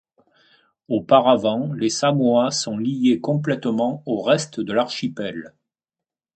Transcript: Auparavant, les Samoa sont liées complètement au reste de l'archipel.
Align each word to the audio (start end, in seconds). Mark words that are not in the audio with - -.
Auparavant, 0.89 1.73
les 1.73 1.91
Samoa 1.91 2.49
sont 2.49 2.75
liées 2.79 3.19
complètement 3.21 4.01
au 4.07 4.19
reste 4.19 4.59
de 4.59 4.73
l'archipel. 4.73 5.53